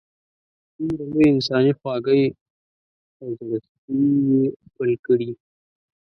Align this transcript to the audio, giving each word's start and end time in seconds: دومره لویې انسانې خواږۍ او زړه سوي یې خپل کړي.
دومره 0.77 1.03
لویې 1.11 1.27
انسانې 1.33 1.73
خواږۍ 1.79 2.23
او 3.21 3.27
زړه 3.37 3.57
سوي 3.65 4.01
یې 4.29 4.41
خپل 4.65 4.91
کړي. 5.05 5.31